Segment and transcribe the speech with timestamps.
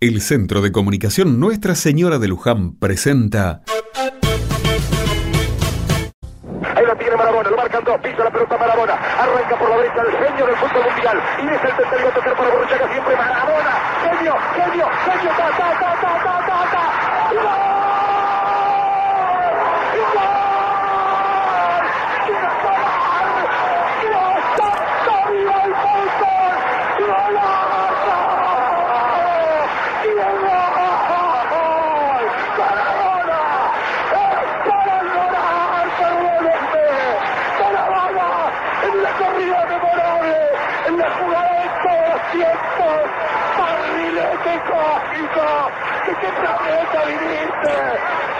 [0.00, 3.60] El Centro de Comunicación Nuestra Señora de Luján presenta.
[6.74, 10.00] Ahí la tiene Marabona, lo marcan dos, pisa la pelota Marabona, arranca por la derecha
[10.00, 13.72] el genio del fútbol mundial y es el tercero a tocar para Borruchaga siempre Marabona,
[14.00, 18.09] genio, genio, genio, ta, ta, ta, ta, ta, ta, ta.
[46.06, 47.74] ¿De qué planeta viniste?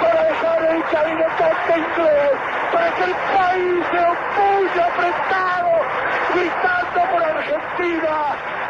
[0.00, 2.32] Para dejar el cabinetante inglés,
[2.72, 5.72] para que el país se opulle apretado,
[6.34, 8.14] gritando por Argentina.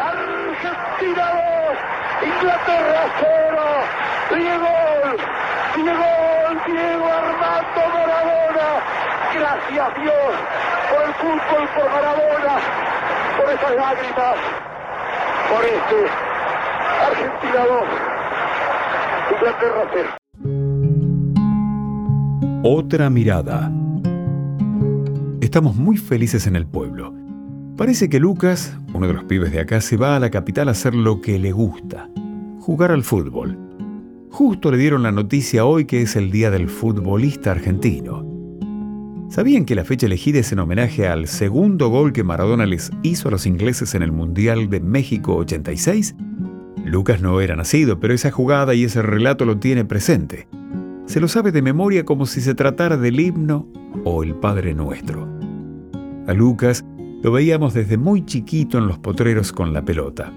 [0.00, 1.24] Argentina
[1.62, 3.62] 2, Inglaterra 0.
[4.30, 4.74] Diego,
[5.74, 6.10] Diego,
[6.66, 8.68] Diego Armando Maradona.
[9.34, 10.75] Gracias Dios
[11.18, 12.56] fútbol, por Maradona,
[13.36, 14.36] por esas lágrimas,
[15.50, 15.98] por este
[17.06, 18.06] Argentina 2.
[22.62, 23.70] Otra mirada.
[25.40, 27.14] Estamos muy felices en el pueblo.
[27.76, 30.72] Parece que Lucas, uno de los pibes de acá, se va a la capital a
[30.72, 32.08] hacer lo que le gusta,
[32.60, 33.58] jugar al fútbol.
[34.30, 38.35] Justo le dieron la noticia hoy que es el Día del Futbolista Argentino.
[39.28, 43.28] ¿Sabían que la fecha elegida es en homenaje al segundo gol que Maradona les hizo
[43.28, 46.14] a los ingleses en el Mundial de México 86?
[46.84, 50.46] Lucas no era nacido, pero esa jugada y ese relato lo tiene presente.
[51.06, 53.66] Se lo sabe de memoria como si se tratara del himno
[54.04, 55.28] o el Padre Nuestro.
[56.28, 56.84] A Lucas
[57.22, 60.32] lo veíamos desde muy chiquito en los potreros con la pelota.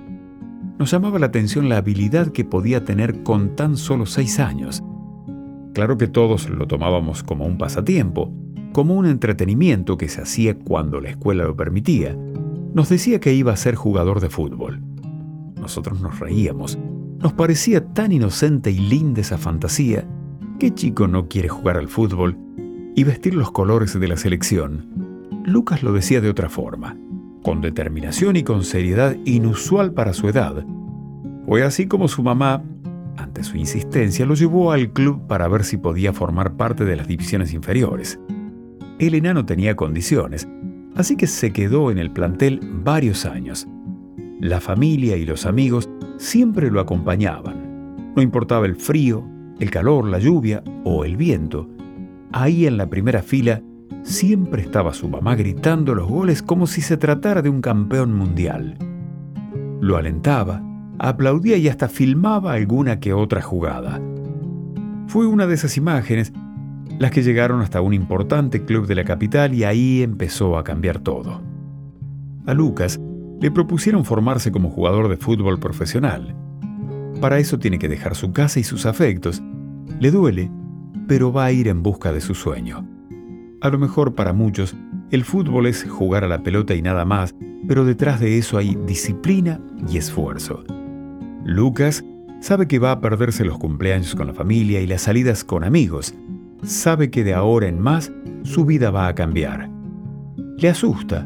[0.80, 4.82] Nos llamaba la atención la habilidad que podía tener con tan solo seis años.
[5.73, 8.34] Claro que todos lo tomábamos como un pasatiempo,
[8.72, 12.16] como un entretenimiento que se hacía cuando la escuela lo permitía.
[12.73, 14.82] Nos decía que iba a ser jugador de fútbol.
[15.60, 16.77] Nosotros nos reíamos.
[17.20, 20.05] Nos parecía tan inocente y linda esa fantasía.
[20.60, 22.38] ¿Qué chico no quiere jugar al fútbol
[22.95, 24.88] y vestir los colores de la selección?
[25.45, 26.98] Lucas lo decía de otra forma,
[27.43, 30.66] con determinación y con seriedad inusual para su edad.
[31.45, 32.64] Fue así como su mamá,
[33.17, 37.08] ante su insistencia, lo llevó al club para ver si podía formar parte de las
[37.08, 38.20] divisiones inferiores.
[38.99, 40.48] El enano tenía condiciones,
[40.95, 43.67] así que se quedó en el plantel varios años
[44.39, 48.14] la familia y los amigos siempre lo acompañaban.
[48.15, 49.27] No importaba el frío,
[49.60, 51.67] el calor, la lluvia o el viento.
[52.32, 53.61] Ahí en la primera fila
[54.04, 58.77] siempre estaba su mamá gritando los goles como si se tratara de un campeón mundial.
[59.81, 60.64] Lo alentaba,
[60.99, 63.99] aplaudía y hasta filmaba alguna que otra jugada.
[65.08, 66.31] Fue una de esas imágenes
[66.98, 71.00] las que llegaron hasta un importante club de la capital y ahí empezó a cambiar
[71.00, 71.42] todo.
[72.45, 73.00] A Lucas
[73.39, 76.36] le propusieron formarse como jugador de fútbol profesional.
[77.22, 79.42] Para eso tiene que dejar su casa y sus afectos.
[79.99, 80.52] Le duele,
[81.08, 82.88] pero va a ir en busca de su sueño.
[83.61, 84.76] A lo mejor para muchos,
[85.11, 87.36] el fútbol es jugar a la pelota y nada más,
[87.67, 90.64] pero detrás de eso hay disciplina y esfuerzo.
[91.45, 92.04] Lucas
[92.42, 96.14] sabe que va a perderse los cumpleaños con la familia y las salidas con amigos.
[96.64, 98.11] Sabe que de ahora en más
[98.43, 99.70] su vida va a cambiar.
[100.58, 101.25] Le asusta,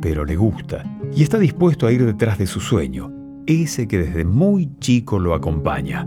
[0.00, 0.84] pero le gusta
[1.14, 3.10] y está dispuesto a ir detrás de su sueño,
[3.46, 6.06] ese que desde muy chico lo acompaña.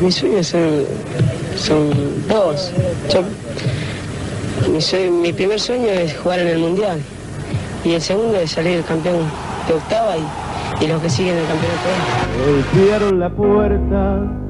[0.00, 1.90] Mis sueños son,
[2.26, 2.72] dos.
[5.22, 7.00] mi, primer sueño es jugar en el Mundial
[7.84, 9.18] y el segundo es salir campeón
[9.68, 11.88] de octava y, y los que siguen el campeonato.
[12.46, 14.49] Golpearon la puerta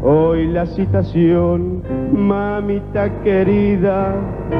[0.00, 4.14] Hoy la citación, mamita querida,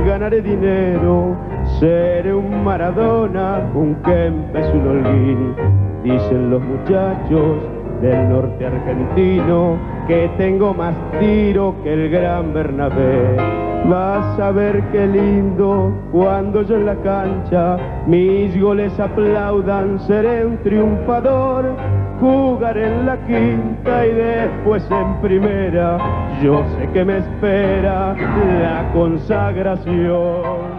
[0.04, 1.36] ganaré dinero,
[1.78, 5.54] seré un Maradona, un Kempes, un Holguín.
[6.02, 7.56] Dicen los muchachos
[8.02, 13.36] del norte argentino que tengo más tiro que el gran Bernabé.
[13.88, 17.76] Vas a ver qué lindo cuando yo en la cancha
[18.08, 21.76] mis goles aplaudan, seré un triunfador
[22.20, 25.98] jugar en la quinta y después en primera.
[26.42, 30.77] Yo sé que me espera la consagración.